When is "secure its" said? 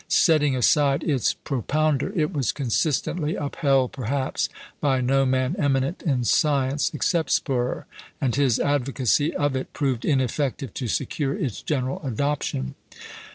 10.87-11.61